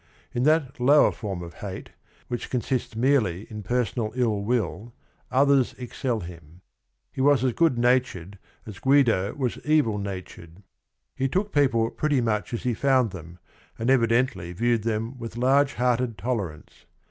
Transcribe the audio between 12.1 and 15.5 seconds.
much as he found them and evi dently viewed them with